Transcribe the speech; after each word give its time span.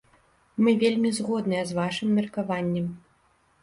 Мы 0.67 0.73
вельмі 0.85 1.13
згодныя 1.19 1.69
з 1.71 1.79
вашым 1.83 2.19
меркаваннем. 2.23 2.95